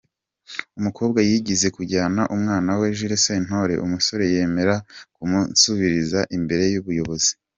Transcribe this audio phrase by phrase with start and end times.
[0.79, 4.75] Umukobwa yigeze kujyana umwana kwa Jules Sentore, umusore yemera
[5.15, 7.31] kumumusubiriza imbere y’ubuyobozi.